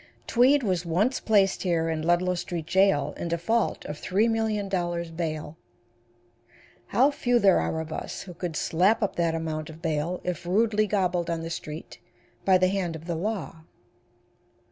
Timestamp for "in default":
3.17-3.85